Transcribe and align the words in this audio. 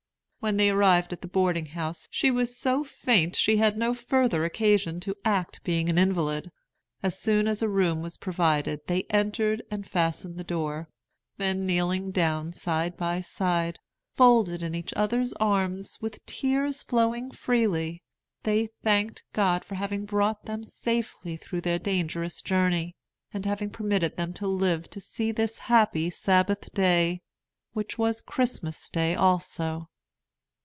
When 0.43 0.57
they 0.57 0.71
arrived 0.71 1.13
at 1.13 1.21
the 1.21 1.27
boarding 1.27 1.67
house, 1.67 2.07
she 2.09 2.31
was 2.31 2.57
so 2.57 2.83
faint 2.83 3.35
she 3.35 3.57
had 3.57 3.77
no 3.77 3.93
further 3.93 4.43
occasion 4.43 4.99
to 5.01 5.15
act 5.23 5.63
being 5.63 5.87
an 5.87 5.99
invalid. 5.99 6.51
As 7.03 7.15
soon 7.21 7.47
as 7.47 7.61
a 7.61 7.69
room 7.69 8.01
was 8.01 8.17
provided, 8.17 8.87
they 8.87 9.03
entered 9.11 9.61
and 9.69 9.85
fastened 9.85 10.39
the 10.39 10.43
door. 10.43 10.89
Then 11.37 11.67
kneeling 11.67 12.09
down 12.09 12.53
side 12.53 12.97
by 12.97 13.21
side, 13.21 13.77
folded 14.15 14.63
in 14.63 14.73
each 14.73 14.91
other's 14.95 15.31
arms, 15.33 15.99
with 16.01 16.25
tears 16.25 16.81
flowing 16.81 17.29
freely, 17.29 18.01
they 18.41 18.69
thanked 18.81 19.21
God 19.33 19.63
for 19.63 19.75
having 19.75 20.05
brought 20.05 20.45
them 20.45 20.63
safely 20.63 21.37
through 21.37 21.61
their 21.61 21.77
dangerous 21.77 22.41
journey, 22.41 22.95
and 23.31 23.45
having 23.45 23.69
permitted 23.69 24.17
them 24.17 24.33
to 24.33 24.47
live 24.47 24.89
to 24.89 24.99
see 24.99 25.31
this 25.31 25.59
happy 25.59 26.09
Sabbath 26.09 26.73
day, 26.73 27.21
which 27.73 27.99
was 27.99 28.21
Christmas 28.23 28.89
day 28.89 29.13
also. 29.13 29.87